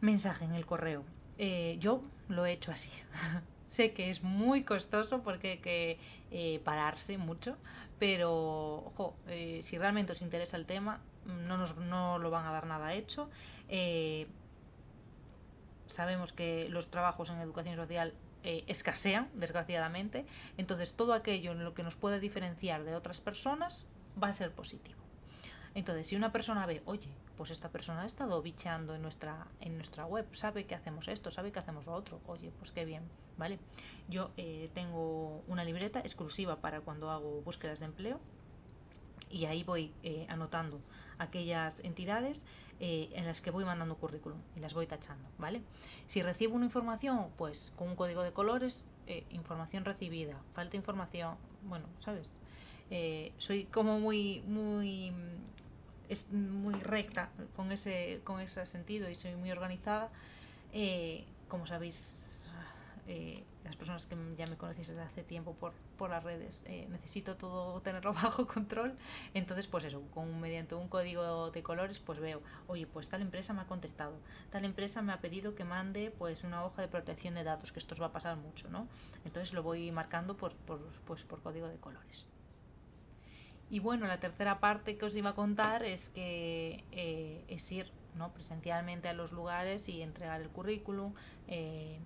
mensaje, 0.00 0.44
en 0.44 0.54
el 0.54 0.66
correo. 0.66 1.04
Eh, 1.38 1.76
yo 1.78 2.02
lo 2.28 2.44
he 2.44 2.52
hecho 2.52 2.72
así. 2.72 2.90
sé 3.68 3.92
que 3.92 4.10
es 4.10 4.24
muy 4.24 4.64
costoso 4.64 5.22
porque 5.22 5.52
hay 5.52 5.58
que 5.58 5.98
eh, 6.32 6.60
pararse 6.64 7.16
mucho, 7.16 7.56
pero 8.00 8.84
ojo, 8.86 9.14
eh, 9.28 9.60
si 9.62 9.78
realmente 9.78 10.12
os 10.12 10.20
interesa 10.20 10.56
el 10.56 10.66
tema, 10.66 11.00
no, 11.46 11.56
nos, 11.56 11.76
no 11.76 12.18
lo 12.18 12.30
van 12.30 12.44
a 12.44 12.50
dar 12.50 12.66
nada 12.66 12.92
hecho. 12.94 13.30
sabemos 15.86 16.32
que 16.32 16.68
los 16.70 16.90
trabajos 16.90 17.30
en 17.30 17.38
educación 17.38 17.76
social 17.76 18.14
escasean, 18.42 19.28
desgraciadamente, 19.34 20.24
entonces 20.56 20.94
todo 20.94 21.14
aquello 21.14 21.52
en 21.52 21.64
lo 21.64 21.74
que 21.74 21.82
nos 21.82 21.96
puede 21.96 22.20
diferenciar 22.20 22.84
de 22.84 22.94
otras 22.94 23.20
personas 23.20 23.86
va 24.22 24.28
a 24.28 24.32
ser 24.32 24.52
positivo. 24.52 25.00
Entonces, 25.74 26.08
si 26.08 26.16
una 26.16 26.32
persona 26.32 26.66
ve, 26.66 26.82
oye, 26.84 27.08
pues 27.36 27.50
esta 27.50 27.70
persona 27.70 28.02
ha 28.02 28.06
estado 28.06 28.42
bicheando 28.42 28.94
en 28.94 29.02
nuestra, 29.02 29.46
en 29.60 29.76
nuestra 29.76 30.04
web, 30.04 30.26
sabe 30.32 30.66
que 30.66 30.74
hacemos 30.74 31.08
esto, 31.08 31.30
sabe 31.30 31.52
que 31.52 31.60
hacemos 31.60 31.86
lo 31.86 31.92
otro, 31.92 32.20
oye, 32.26 32.52
pues 32.58 32.72
qué 32.72 32.84
bien, 32.84 33.02
¿vale? 33.38 33.58
Yo 34.08 34.32
eh, 34.36 34.68
tengo 34.74 35.42
una 35.46 35.64
libreta 35.64 36.00
exclusiva 36.00 36.56
para 36.56 36.80
cuando 36.80 37.10
hago 37.10 37.40
búsquedas 37.42 37.78
de 37.78 37.86
empleo 37.86 38.20
y 39.28 39.46
ahí 39.46 39.64
voy 39.64 39.92
eh, 40.02 40.26
anotando 40.28 40.80
aquellas 41.18 41.80
entidades 41.80 42.46
eh, 42.78 43.10
en 43.12 43.26
las 43.26 43.40
que 43.40 43.50
voy 43.50 43.64
mandando 43.64 43.96
currículum 43.96 44.38
y 44.56 44.60
las 44.60 44.72
voy 44.72 44.86
tachando, 44.86 45.28
¿vale? 45.38 45.62
Si 46.06 46.22
recibo 46.22 46.54
una 46.54 46.64
información, 46.64 47.28
pues 47.36 47.72
con 47.76 47.88
un 47.88 47.96
código 47.96 48.22
de 48.22 48.32
colores, 48.32 48.86
información 49.30 49.84
recibida, 49.84 50.40
falta 50.54 50.76
información, 50.76 51.36
bueno, 51.64 51.86
¿sabes? 51.98 52.38
soy 53.38 53.64
como 53.64 53.98
muy, 53.98 54.40
muy 54.46 55.12
es 56.10 56.30
muy 56.32 56.74
recta 56.74 57.30
con 57.54 57.70
ese, 57.70 58.20
con 58.24 58.40
ese 58.40 58.66
sentido 58.66 59.08
y 59.08 59.14
soy 59.14 59.36
muy 59.36 59.50
organizada. 59.52 60.08
Eh, 60.72 61.24
como 61.48 61.66
sabéis, 61.66 62.50
eh, 63.06 63.44
las 63.64 63.76
personas 63.76 64.06
que 64.06 64.16
ya 64.36 64.46
me 64.46 64.56
conocéis 64.56 64.88
desde 64.88 65.02
hace 65.02 65.22
tiempo 65.22 65.54
por, 65.54 65.72
por 65.98 66.10
las 66.10 66.24
redes, 66.24 66.62
eh, 66.66 66.86
necesito 66.90 67.36
todo 67.36 67.80
tenerlo 67.82 68.12
bajo 68.14 68.46
control. 68.46 68.94
Entonces, 69.34 69.66
pues 69.66 69.84
eso, 69.84 70.02
con, 70.14 70.40
mediante 70.40 70.74
un 70.74 70.88
código 70.88 71.50
de 71.50 71.62
colores, 71.62 72.00
pues 72.00 72.18
veo, 72.18 72.42
oye, 72.66 72.86
pues 72.86 73.08
tal 73.08 73.22
empresa 73.22 73.52
me 73.52 73.62
ha 73.62 73.66
contestado, 73.66 74.18
tal 74.50 74.64
empresa 74.64 75.02
me 75.02 75.12
ha 75.12 75.20
pedido 75.20 75.54
que 75.54 75.64
mande 75.64 76.10
pues 76.10 76.44
una 76.44 76.64
hoja 76.64 76.82
de 76.82 76.88
protección 76.88 77.34
de 77.34 77.44
datos, 77.44 77.72
que 77.72 77.78
esto 77.78 77.94
os 77.94 78.00
va 78.00 78.06
a 78.06 78.12
pasar 78.12 78.36
mucho, 78.36 78.68
¿no? 78.68 78.88
Entonces 79.24 79.52
lo 79.52 79.62
voy 79.62 79.92
marcando 79.92 80.36
por, 80.36 80.54
por, 80.54 80.80
pues, 81.06 81.24
por 81.24 81.42
código 81.42 81.68
de 81.68 81.76
colores. 81.76 82.26
Y 83.70 83.78
bueno, 83.78 84.06
la 84.06 84.18
tercera 84.18 84.58
parte 84.58 84.98
que 84.98 85.04
os 85.04 85.14
iba 85.14 85.30
a 85.30 85.34
contar 85.34 85.84
es 85.84 86.08
que 86.08 86.84
eh, 86.90 87.44
es 87.46 87.70
ir 87.70 87.92
¿no? 88.16 88.32
presencialmente 88.32 89.08
a 89.08 89.12
los 89.12 89.30
lugares 89.30 89.88
y 89.88 90.02
entregar 90.02 90.40
el 90.40 90.48
currículum, 90.48 91.14
eh, 91.46 92.00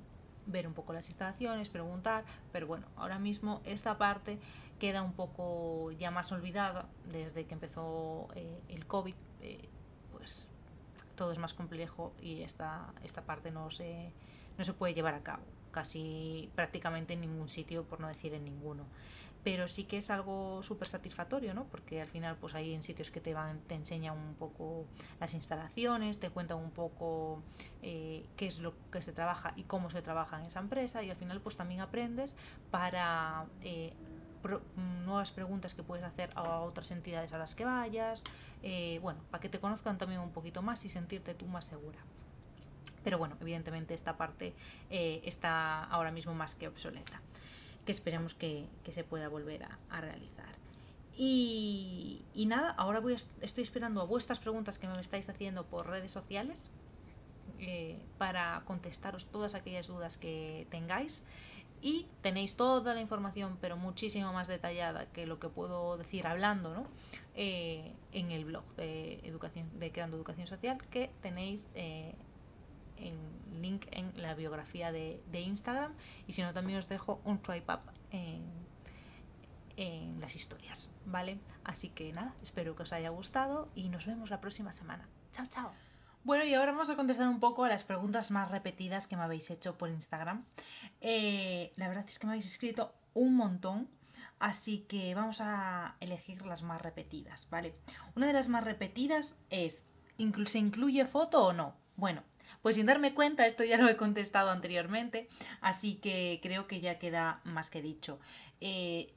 ver 0.46 0.66
un 0.66 0.74
poco 0.74 0.92
las 0.92 1.08
instalaciones, 1.08 1.68
preguntar, 1.68 2.24
pero 2.52 2.66
bueno, 2.66 2.86
ahora 2.96 3.18
mismo 3.18 3.60
esta 3.64 3.98
parte 3.98 4.38
queda 4.78 5.02
un 5.02 5.12
poco 5.12 5.92
ya 5.92 6.10
más 6.10 6.32
olvidada 6.32 6.86
desde 7.10 7.46
que 7.46 7.54
empezó 7.54 8.28
eh, 8.34 8.60
el 8.68 8.86
COVID, 8.86 9.14
pues 10.12 10.48
todo 11.14 11.32
es 11.32 11.38
más 11.38 11.54
complejo 11.54 12.12
y 12.20 12.42
esta, 12.42 12.92
esta 13.02 13.22
parte 13.22 13.50
no 13.50 13.70
se, 13.70 14.10
no 14.58 14.64
se 14.64 14.72
puede 14.72 14.94
llevar 14.94 15.14
a 15.14 15.22
cabo 15.22 15.42
casi 15.70 16.50
prácticamente 16.54 17.14
en 17.14 17.20
ningún 17.20 17.48
sitio, 17.48 17.82
por 17.84 18.00
no 18.00 18.06
decir 18.08 18.32
en 18.32 18.44
ninguno 18.44 18.84
pero 19.44 19.68
sí 19.68 19.84
que 19.84 19.98
es 19.98 20.08
algo 20.08 20.62
súper 20.62 20.88
satisfactorio, 20.88 21.52
¿no? 21.52 21.64
Porque 21.64 22.00
al 22.00 22.08
final, 22.08 22.36
pues 22.40 22.54
ahí 22.54 22.72
en 22.72 22.82
sitios 22.82 23.10
que 23.10 23.20
te 23.20 23.34
van, 23.34 23.60
te 23.60 23.74
enseñan 23.74 24.16
un 24.16 24.34
poco 24.34 24.86
las 25.20 25.34
instalaciones, 25.34 26.18
te 26.18 26.30
cuentan 26.30 26.58
un 26.58 26.70
poco 26.70 27.42
eh, 27.82 28.26
qué 28.36 28.46
es 28.46 28.58
lo 28.58 28.72
que 28.90 29.02
se 29.02 29.12
trabaja 29.12 29.52
y 29.54 29.64
cómo 29.64 29.90
se 29.90 30.00
trabaja 30.00 30.40
en 30.40 30.46
esa 30.46 30.60
empresa, 30.60 31.02
y 31.02 31.10
al 31.10 31.16
final, 31.16 31.42
pues 31.42 31.58
también 31.58 31.82
aprendes 31.82 32.36
para 32.70 33.44
eh, 33.60 33.92
nuevas 35.04 35.30
preguntas 35.30 35.74
que 35.74 35.82
puedes 35.82 36.06
hacer 36.06 36.30
a 36.34 36.60
otras 36.60 36.90
entidades 36.90 37.34
a 37.34 37.38
las 37.38 37.54
que 37.54 37.66
vayas, 37.66 38.24
eh, 38.62 38.98
bueno, 39.02 39.20
para 39.30 39.42
que 39.42 39.50
te 39.50 39.60
conozcan 39.60 39.98
también 39.98 40.22
un 40.22 40.30
poquito 40.30 40.62
más 40.62 40.86
y 40.86 40.88
sentirte 40.88 41.34
tú 41.34 41.44
más 41.44 41.66
segura. 41.66 41.98
Pero 43.02 43.18
bueno, 43.18 43.36
evidentemente 43.42 43.92
esta 43.92 44.16
parte 44.16 44.54
está 44.88 45.84
ahora 45.84 46.10
mismo 46.10 46.32
más 46.32 46.54
que 46.54 46.68
obsoleta 46.68 47.20
que 47.84 47.92
esperemos 47.92 48.34
que, 48.34 48.66
se 48.88 49.04
pueda 49.04 49.28
volver 49.28 49.64
a, 49.90 50.00
realizar. 50.00 50.54
Y, 51.16 52.22
nada, 52.46 52.70
ahora 52.70 53.00
voy 53.00 53.14
estoy 53.40 53.62
esperando 53.62 54.00
a 54.00 54.04
vuestras 54.04 54.40
preguntas 54.40 54.78
que 54.78 54.88
me 54.88 55.00
estáis 55.00 55.28
haciendo 55.28 55.64
por 55.64 55.86
redes 55.86 56.10
sociales 56.10 56.70
eh, 57.60 57.98
para 58.18 58.62
contestaros 58.64 59.26
todas 59.26 59.54
aquellas 59.54 59.86
dudas 59.86 60.16
que 60.16 60.66
tengáis. 60.70 61.22
Y 61.82 62.06
tenéis 62.22 62.56
toda 62.56 62.94
la 62.94 63.02
información, 63.02 63.58
pero 63.60 63.76
muchísimo 63.76 64.32
más 64.32 64.48
detallada 64.48 65.04
que 65.12 65.26
lo 65.26 65.38
que 65.38 65.50
puedo 65.50 65.98
decir 65.98 66.26
hablando, 66.26 66.72
¿no? 66.72 66.84
Eh, 67.34 67.92
en 68.12 68.30
el 68.30 68.46
blog 68.46 68.64
de 68.76 69.20
educación, 69.24 69.68
de 69.78 69.92
Creando 69.92 70.16
Educación 70.16 70.46
Social, 70.46 70.78
que 70.90 71.10
tenéis 71.20 71.68
eh, 71.74 72.14
en 72.96 73.16
link 73.60 73.86
en 73.90 74.12
la 74.20 74.34
biografía 74.34 74.92
de, 74.92 75.22
Instagram 75.32 75.94
y 76.26 76.32
si 76.32 76.42
no 76.42 76.52
también 76.52 76.78
os 76.78 76.88
dejo 76.88 77.20
un 77.24 77.44
swipe 77.44 77.72
up 77.72 77.80
en, 78.10 78.42
en 79.76 80.20
las 80.20 80.34
historias, 80.36 80.90
¿vale? 81.06 81.38
Así 81.64 81.88
que 81.88 82.12
nada, 82.12 82.34
espero 82.42 82.76
que 82.76 82.82
os 82.82 82.92
haya 82.92 83.10
gustado 83.10 83.68
y 83.74 83.88
nos 83.88 84.06
vemos 84.06 84.30
la 84.30 84.40
próxima 84.40 84.72
semana. 84.72 85.08
Chao, 85.32 85.46
chao. 85.46 85.72
Bueno, 86.24 86.44
y 86.44 86.54
ahora 86.54 86.72
vamos 86.72 86.88
a 86.88 86.96
contestar 86.96 87.28
un 87.28 87.38
poco 87.38 87.64
a 87.64 87.68
las 87.68 87.84
preguntas 87.84 88.30
más 88.30 88.50
repetidas 88.50 89.06
que 89.06 89.14
me 89.14 89.24
habéis 89.24 89.50
hecho 89.50 89.76
por 89.76 89.90
Instagram. 89.90 90.46
Eh, 91.02 91.70
la 91.76 91.86
verdad 91.88 92.06
es 92.08 92.18
que 92.18 92.26
me 92.26 92.32
habéis 92.32 92.46
escrito 92.46 92.94
un 93.12 93.36
montón, 93.36 93.90
así 94.38 94.86
que 94.88 95.14
vamos 95.14 95.42
a 95.42 95.96
elegir 96.00 96.46
las 96.46 96.62
más 96.62 96.80
repetidas, 96.80 97.48
¿vale? 97.50 97.74
Una 98.16 98.26
de 98.26 98.32
las 98.32 98.48
más 98.48 98.64
repetidas 98.64 99.36
es, 99.50 99.84
¿se 100.46 100.58
incluye 100.58 101.04
foto 101.04 101.44
o 101.44 101.52
no? 101.52 101.76
Bueno, 101.96 102.22
pues 102.62 102.76
sin 102.76 102.86
darme 102.86 103.14
cuenta, 103.14 103.46
esto 103.46 103.64
ya 103.64 103.76
lo 103.78 103.88
he 103.88 103.96
contestado 103.96 104.50
anteriormente, 104.50 105.28
así 105.60 105.96
que 105.96 106.40
creo 106.42 106.66
que 106.66 106.80
ya 106.80 106.98
queda 106.98 107.40
más 107.44 107.70
que 107.70 107.82
dicho. 107.82 108.18
Eh, 108.60 109.14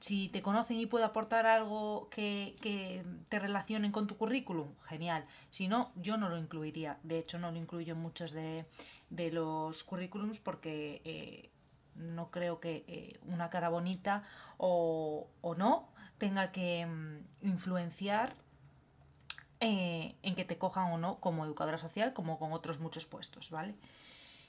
si 0.00 0.28
te 0.28 0.42
conocen 0.42 0.78
y 0.78 0.86
puedo 0.86 1.04
aportar 1.04 1.46
algo 1.46 2.08
que, 2.10 2.54
te 3.28 3.38
relacionen 3.38 3.92
con 3.92 4.06
tu 4.06 4.16
currículum, 4.16 4.68
genial. 4.82 5.24
Si 5.50 5.68
no, 5.68 5.92
yo 5.96 6.16
no 6.16 6.28
lo 6.28 6.38
incluiría. 6.38 6.98
De 7.02 7.18
hecho, 7.18 7.38
no 7.38 7.50
lo 7.50 7.58
incluyo 7.58 7.94
en 7.94 8.00
muchos 8.00 8.32
de, 8.32 8.66
los 9.32 9.82
currículums 9.84 10.38
porque 10.38 11.00
eh, 11.04 11.50
no 11.94 12.30
creo 12.30 12.60
que 12.60 12.84
eh, 12.86 13.18
una 13.22 13.50
cara 13.50 13.68
bonita 13.68 14.22
o, 14.58 15.28
o 15.40 15.54
no 15.54 15.88
tenga 16.18 16.52
que 16.52 16.86
mm, 16.86 17.46
influenciar 17.46 18.36
eh, 19.60 20.14
en 20.22 20.34
que 20.34 20.44
te 20.44 20.58
cojan 20.58 20.92
o 20.92 20.98
no 20.98 21.20
como 21.20 21.44
educadora 21.44 21.78
social, 21.78 22.12
como 22.12 22.38
con 22.38 22.52
otros 22.52 22.78
muchos 22.80 23.06
puestos, 23.06 23.50
¿vale? 23.50 23.74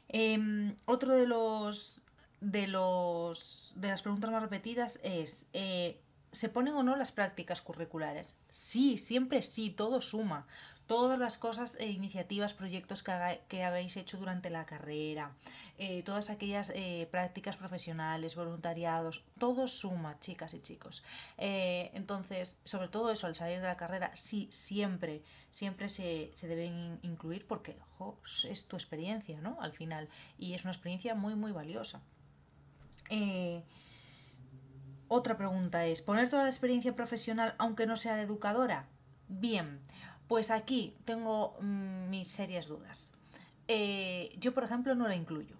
Em, 0.10 0.76
otro 0.86 1.14
de 1.16 1.28
los 1.28 2.04
de 2.40 2.68
los 2.68 3.74
de 3.78 3.88
las 3.88 4.04
preguntas 4.04 4.30
más 4.30 4.42
repetidas 4.42 5.00
es 5.04 5.48
eh, 5.54 6.00
¿se 6.32 6.50
ponen 6.50 6.76
o 6.76 6.84
no 6.84 6.96
las 6.96 7.12
prácticas 7.12 7.62
curriculares? 7.62 8.38
Sí, 8.50 8.98
siempre 8.98 9.42
sí, 9.42 9.70
todo 9.70 10.02
suma. 10.02 10.46
Todas 10.88 11.20
las 11.20 11.38
cosas, 11.38 11.75
e 11.79 11.91
iniciativas, 11.91 12.53
proyectos 12.53 13.03
que, 13.03 13.63
habéis 13.63 13.98
hecho 13.98 14.17
durante 14.17 14.50
la 14.50 14.65
carrera, 14.65 15.34
eh, 15.77 16.01
todas 16.03 16.29
aquellas 16.29 16.72
eh, 16.74 17.08
prácticas 17.12 17.58
profesionales, 17.58 18.36
voluntariados, 18.36 19.25
todo 19.38 19.67
suma, 19.67 20.17
chicas 20.20 20.53
y 20.53 20.62
chicos. 20.62 21.03
entonces, 21.38 22.60
sobre 22.63 22.88
todo 22.88 23.12
eso, 23.12 23.27
al 23.27 23.36
salir 23.36 23.60
de 23.60 23.67
la 23.67 23.75
carrera, 23.75 24.12
sí, 24.15 24.48
siempre, 24.50 25.22
siempre 25.51 25.89
se, 25.89 26.32
se 26.34 26.48
deben 26.48 27.00
incluir 27.01 27.46
porque 27.46 27.77
es 28.50 28.67
tu 28.67 28.75
experiencia, 28.77 29.41
¿no? 29.41 29.58
Al 29.62 29.74
final, 29.74 30.08
y 30.39 30.53
es 30.53 30.63
una 30.63 30.72
experiencia 30.72 31.15
muy, 31.15 31.36
muy 31.36 31.51
valiosa. 31.51 32.01
otra 35.10 35.38
pregunta 35.38 35.86
es, 35.86 36.01
¿poner 36.01 36.29
toda 36.29 36.44
la 36.44 36.50
experiencia 36.50 36.96
profesional 36.96 37.56
aunque 37.58 37.86
no 37.86 37.98
sea 37.98 38.15
de 38.15 38.24
educadora? 38.24 38.88
Bien, 39.29 39.82
pues 40.27 40.51
aquí 40.51 40.96
tengo 41.05 41.55
mm, 41.62 42.10
mis 42.10 42.27
serias 42.27 42.67
dudas. 42.67 43.13
Eh, 43.67 44.36
yo, 44.39 44.53
por 44.53 44.63
ejemplo, 44.63 44.96
no 44.96 45.07
la 45.07 45.15
incluyo. 45.15 45.55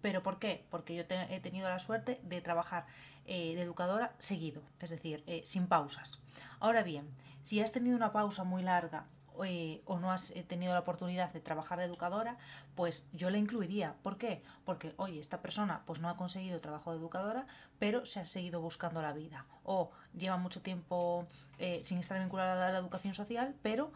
¿Pero 0.00 0.22
por 0.22 0.38
qué? 0.38 0.64
Porque 0.70 0.94
yo 0.94 1.02
he 1.08 1.40
tenido 1.40 1.68
la 1.68 1.78
suerte 1.78 2.20
de 2.22 2.40
trabajar 2.40 2.86
eh, 3.26 3.54
de 3.56 3.62
educadora 3.62 4.14
seguido, 4.18 4.62
es 4.78 4.90
decir, 4.90 5.24
eh, 5.26 5.42
sin 5.44 5.66
pausas. 5.66 6.20
Ahora 6.60 6.82
bien, 6.82 7.08
si 7.42 7.60
has 7.60 7.72
tenido 7.72 7.96
una 7.96 8.12
pausa 8.12 8.44
muy 8.44 8.62
larga 8.62 9.06
eh, 9.44 9.82
o 9.84 9.98
no 9.98 10.12
has 10.12 10.30
eh, 10.30 10.42
tenido 10.42 10.72
la 10.72 10.80
oportunidad 10.80 11.32
de 11.32 11.40
trabajar 11.40 11.78
de 11.78 11.84
educadora, 11.84 12.36
pues 12.74 13.08
yo 13.12 13.30
la 13.30 13.38
incluiría. 13.38 13.94
¿Por 14.02 14.18
qué? 14.18 14.42
Porque, 14.64 14.94
oye, 14.96 15.20
esta 15.20 15.42
persona 15.42 15.82
pues 15.86 16.00
no 16.00 16.08
ha 16.08 16.16
conseguido 16.16 16.60
trabajo 16.60 16.92
de 16.92 16.98
educadora, 16.98 17.46
pero 17.78 18.06
se 18.06 18.20
ha 18.20 18.26
seguido 18.26 18.60
buscando 18.60 19.02
la 19.02 19.12
vida. 19.12 19.46
O 19.64 19.90
lleva 20.16 20.36
mucho 20.36 20.62
tiempo 20.62 21.26
eh, 21.58 21.80
sin 21.84 21.98
estar 21.98 22.18
vinculada 22.18 22.68
a 22.68 22.72
la 22.72 22.78
educación 22.78 23.14
social, 23.14 23.54
pero 23.62 23.92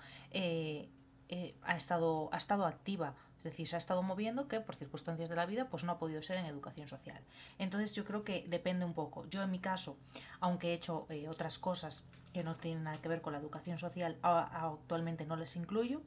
ha, 1.62 1.76
estado, 1.76 2.28
ha 2.32 2.36
estado 2.36 2.66
activa 2.66 3.14
es 3.40 3.44
decir, 3.44 3.66
se 3.66 3.74
ha 3.74 3.78
estado 3.78 4.02
moviendo 4.02 4.48
que 4.48 4.60
por 4.60 4.76
circunstancias 4.76 5.30
de 5.30 5.34
la 5.34 5.46
vida 5.46 5.70
pues 5.70 5.82
no 5.82 5.92
ha 5.92 5.98
podido 5.98 6.20
ser 6.20 6.36
en 6.36 6.44
educación 6.44 6.88
social. 6.88 7.18
Entonces 7.58 7.94
yo 7.94 8.04
creo 8.04 8.22
que 8.22 8.44
depende 8.48 8.84
un 8.84 8.92
poco. 8.92 9.26
Yo 9.30 9.42
en 9.42 9.50
mi 9.50 9.58
caso, 9.58 9.96
aunque 10.40 10.68
he 10.68 10.74
hecho 10.74 11.06
eh, 11.08 11.26
otras 11.26 11.58
cosas 11.58 12.04
que 12.34 12.44
no 12.44 12.54
tienen 12.54 12.84
nada 12.84 12.98
que 13.00 13.08
ver 13.08 13.22
con 13.22 13.32
la 13.32 13.38
educación 13.38 13.78
social, 13.78 14.18
actualmente 14.20 15.24
no 15.24 15.36
les 15.36 15.56
incluyo 15.56 16.02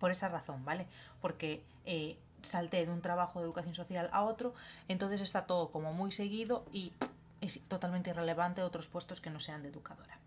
por 0.00 0.10
esa 0.10 0.26
razón, 0.26 0.64
¿vale? 0.64 0.88
Porque 1.20 1.62
eh, 1.86 2.18
salté 2.42 2.84
de 2.84 2.90
un 2.90 3.00
trabajo 3.00 3.38
de 3.38 3.44
educación 3.44 3.74
social 3.74 4.10
a 4.12 4.24
otro, 4.24 4.52
entonces 4.88 5.20
está 5.20 5.46
todo 5.46 5.70
como 5.70 5.92
muy 5.92 6.10
seguido 6.10 6.66
y 6.72 6.92
es 7.40 7.60
totalmente 7.68 8.10
irrelevante 8.10 8.62
otros 8.62 8.88
puestos 8.88 9.20
que 9.20 9.30
no 9.30 9.38
sean 9.38 9.62
de 9.62 9.68
educadora. 9.68 10.18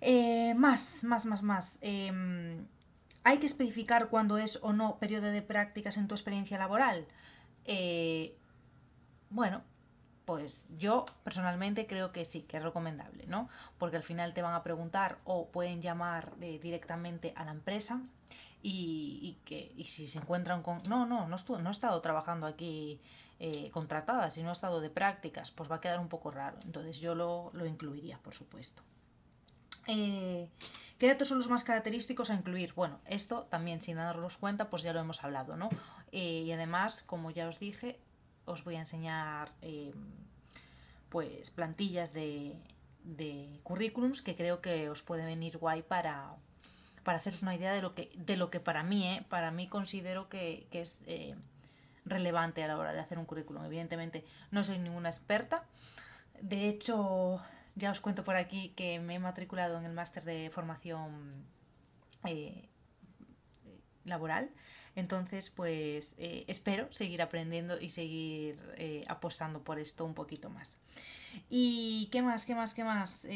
Eh, 0.00 0.54
más, 0.54 1.04
más, 1.04 1.26
más, 1.26 1.42
más. 1.44 1.78
Em, 1.80 2.66
¿Hay 3.28 3.40
que 3.40 3.44
especificar 3.44 4.08
cuándo 4.08 4.38
es 4.38 4.58
o 4.62 4.72
no 4.72 4.98
periodo 4.98 5.26
de 5.26 5.42
prácticas 5.42 5.98
en 5.98 6.08
tu 6.08 6.14
experiencia 6.14 6.56
laboral? 6.56 7.06
Eh, 7.66 8.34
bueno, 9.28 9.60
pues 10.24 10.70
yo 10.78 11.04
personalmente 11.24 11.86
creo 11.86 12.10
que 12.10 12.24
sí, 12.24 12.40
que 12.44 12.56
es 12.56 12.62
recomendable, 12.62 13.26
¿no? 13.26 13.50
Porque 13.76 13.98
al 13.98 14.02
final 14.02 14.32
te 14.32 14.40
van 14.40 14.54
a 14.54 14.62
preguntar 14.62 15.18
o 15.24 15.48
pueden 15.48 15.82
llamar 15.82 16.32
eh, 16.40 16.58
directamente 16.58 17.34
a 17.36 17.44
la 17.44 17.50
empresa 17.50 18.00
y, 18.62 19.36
que 19.44 19.74
y 19.76 19.84
si 19.84 20.08
se 20.08 20.20
encuentran 20.20 20.62
con 20.62 20.78
no 20.88 21.04
no 21.04 21.28
no, 21.28 21.36
no 21.36 21.68
he 21.68 21.70
estado 21.70 22.00
trabajando 22.00 22.46
aquí 22.46 22.98
eh, 23.40 23.70
contratada 23.70 24.30
si 24.30 24.42
no 24.42 24.48
he 24.48 24.52
estado 24.52 24.80
de 24.80 24.88
prácticas 24.88 25.50
pues 25.50 25.70
va 25.70 25.76
a 25.76 25.80
quedar 25.80 26.00
un 26.00 26.08
poco 26.08 26.30
raro 26.30 26.58
entonces 26.64 26.98
yo 26.98 27.14
lo, 27.14 27.50
lo 27.54 27.66
incluiría 27.66 28.18
por 28.18 28.34
supuesto 28.34 28.82
eh, 29.88 30.48
¿Qué 30.98 31.06
datos 31.06 31.28
son 31.28 31.38
los 31.38 31.48
más 31.48 31.62
característicos 31.62 32.30
a 32.30 32.34
incluir? 32.34 32.74
Bueno, 32.74 33.00
esto 33.06 33.44
también 33.44 33.80
sin 33.80 33.96
darnos 33.96 34.36
cuenta, 34.36 34.68
pues 34.68 34.82
ya 34.82 34.92
lo 34.92 34.98
hemos 34.98 35.22
hablado, 35.22 35.56
¿no? 35.56 35.70
Eh, 36.10 36.42
y 36.44 36.52
además, 36.52 37.02
como 37.04 37.30
ya 37.30 37.46
os 37.46 37.60
dije, 37.60 38.00
os 38.44 38.64
voy 38.64 38.74
a 38.74 38.80
enseñar 38.80 39.52
eh, 39.62 39.92
pues 41.08 41.50
plantillas 41.50 42.12
de, 42.12 42.56
currículums 43.62 44.22
que 44.22 44.34
creo 44.34 44.60
que 44.60 44.90
os 44.90 45.02
puede 45.02 45.24
venir 45.24 45.58
guay 45.58 45.82
para, 45.82 46.34
para 47.04 47.18
haceros 47.18 47.42
una 47.42 47.54
idea 47.54 47.72
de 47.72 47.80
lo 47.80 47.94
que, 47.94 48.10
de 48.16 48.36
lo 48.36 48.50
que 48.50 48.58
para 48.58 48.82
mí, 48.82 49.06
¿eh? 49.06 49.24
para 49.28 49.52
mí 49.52 49.68
considero 49.68 50.28
que, 50.28 50.66
que 50.72 50.80
es 50.80 51.04
relevante 52.04 52.64
a 52.64 52.66
la 52.66 52.76
hora 52.76 52.92
de 52.92 52.98
hacer 52.98 53.18
un 53.18 53.24
currículum. 53.24 53.64
Evidentemente 53.64 54.24
no 54.50 54.64
soy 54.64 54.78
ninguna 54.78 55.10
experta. 55.10 55.64
De 56.40 56.68
hecho, 56.68 57.40
ya 57.78 57.90
os 57.90 58.00
cuento 58.00 58.24
por 58.24 58.36
aquí 58.36 58.70
que 58.76 58.98
me 58.98 59.14
he 59.14 59.18
matriculado 59.18 59.78
en 59.78 59.84
el 59.84 59.92
máster 59.92 60.24
de 60.24 60.50
formación 60.50 61.46
eh, 62.24 62.68
laboral. 64.04 64.50
Entonces, 64.96 65.48
pues 65.48 66.16
eh, 66.18 66.44
espero 66.48 66.92
seguir 66.92 67.22
aprendiendo 67.22 67.80
y 67.80 67.90
seguir 67.90 68.60
eh, 68.76 69.04
apostando 69.06 69.62
por 69.62 69.78
esto 69.78 70.04
un 70.04 70.14
poquito 70.14 70.50
más. 70.50 70.80
¿Y 71.48 72.08
qué 72.10 72.20
más? 72.20 72.44
¿Qué 72.44 72.54
más? 72.54 72.74
¿Qué 72.74 72.84
más? 72.84 73.26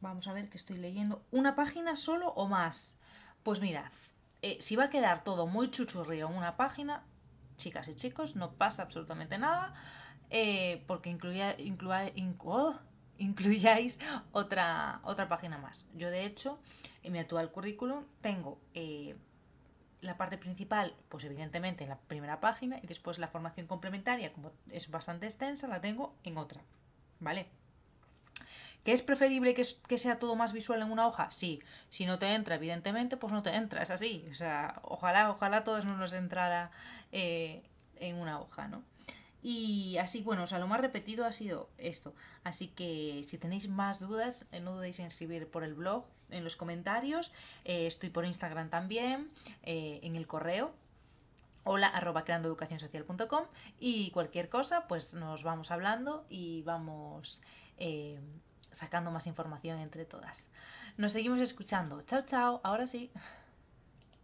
vamos 0.00 0.28
a 0.28 0.32
ver 0.32 0.48
que 0.48 0.56
estoy 0.56 0.76
leyendo. 0.76 1.22
¿Una 1.30 1.54
página 1.54 1.96
solo 1.96 2.28
o 2.28 2.46
más? 2.48 2.98
Pues 3.42 3.60
mirad, 3.60 3.90
si 4.60 4.76
va 4.76 4.84
a 4.84 4.90
quedar 4.90 5.24
todo 5.24 5.46
muy 5.46 5.70
chuchurrío 5.70 6.28
en 6.28 6.36
una 6.36 6.56
página, 6.56 7.04
chicas 7.56 7.88
y 7.88 7.94
chicos, 7.94 8.36
no 8.36 8.52
pasa 8.52 8.82
absolutamente 8.82 9.38
nada 9.38 9.74
eh, 10.36 10.82
porque 10.88 11.10
incluya, 11.10 11.56
oh, 12.44 12.74
incluyáis 13.18 14.00
otra, 14.32 15.00
otra 15.04 15.28
página 15.28 15.58
más. 15.58 15.86
Yo, 15.94 16.10
de 16.10 16.26
hecho, 16.26 16.58
en 17.04 17.12
mi 17.12 17.20
actual 17.20 17.52
currículum 17.52 18.02
tengo 18.20 18.58
eh, 18.74 19.14
la 20.00 20.16
parte 20.16 20.36
principal, 20.36 20.92
pues 21.08 21.22
evidentemente 21.22 21.84
en 21.84 21.90
la 21.90 22.00
primera 22.00 22.40
página, 22.40 22.80
y 22.82 22.88
después 22.88 23.20
la 23.20 23.28
formación 23.28 23.68
complementaria, 23.68 24.32
como 24.32 24.50
es 24.72 24.90
bastante 24.90 25.26
extensa, 25.26 25.68
la 25.68 25.80
tengo 25.80 26.16
en 26.24 26.36
otra. 26.36 26.62
¿Vale? 27.20 27.46
¿Que 28.82 28.90
es 28.90 29.02
preferible 29.02 29.54
que, 29.54 29.64
sea 29.64 30.18
todo 30.18 30.34
más 30.34 30.52
visual 30.52 30.82
en 30.82 30.90
una 30.90 31.06
hoja? 31.06 31.30
Sí. 31.30 31.62
Si 31.90 32.06
no 32.06 32.18
te 32.18 32.34
entra, 32.34 32.56
evidentemente, 32.56 33.16
pues 33.16 33.32
no 33.32 33.44
te 33.44 33.54
entra, 33.54 33.82
es 33.82 33.90
así. 33.92 34.26
O 34.32 34.34
sea, 34.34 34.80
ojalá, 34.82 35.30
ojalá 35.30 35.62
todos 35.62 35.84
no 35.84 35.96
nos 35.96 36.12
entrara 36.12 36.72
eh, 37.12 37.62
en 38.00 38.16
una 38.16 38.40
hoja, 38.40 38.66
¿no? 38.66 38.82
Y 39.46 39.98
así, 39.98 40.22
bueno, 40.22 40.44
o 40.44 40.46
sea, 40.46 40.58
lo 40.58 40.66
más 40.66 40.80
repetido 40.80 41.26
ha 41.26 41.30
sido 41.30 41.68
esto. 41.76 42.14
Así 42.44 42.68
que 42.68 43.20
si 43.24 43.36
tenéis 43.36 43.68
más 43.68 44.00
dudas, 44.00 44.48
eh, 44.52 44.60
no 44.60 44.74
dudéis 44.74 44.98
en 45.00 45.06
escribir 45.06 45.50
por 45.50 45.64
el 45.64 45.74
blog, 45.74 46.06
en 46.30 46.44
los 46.44 46.56
comentarios. 46.56 47.30
Eh, 47.66 47.86
estoy 47.86 48.08
por 48.08 48.24
Instagram 48.24 48.70
también, 48.70 49.30
eh, 49.62 50.00
en 50.02 50.16
el 50.16 50.26
correo. 50.26 50.72
Hola 51.62 51.88
arroba 51.88 52.24
creandoeducacionsocial.com 52.24 53.44
y 53.78 54.10
cualquier 54.12 54.48
cosa, 54.48 54.88
pues 54.88 55.12
nos 55.12 55.42
vamos 55.42 55.70
hablando 55.70 56.24
y 56.30 56.62
vamos 56.62 57.42
sacando 58.70 59.10
más 59.10 59.26
información 59.26 59.78
entre 59.78 60.06
todas. 60.06 60.50
Nos 60.96 61.12
seguimos 61.12 61.42
escuchando. 61.42 62.00
Chao, 62.02 62.22
chao. 62.22 62.60
Ahora 62.64 62.86
sí. 62.86 63.10